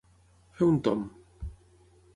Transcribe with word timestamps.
Fer 0.61 0.69
un 0.69 0.81
tomb. 0.89 1.07